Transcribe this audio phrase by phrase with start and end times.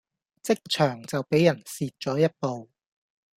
[0.41, 2.67] 職場就比人蝕左一步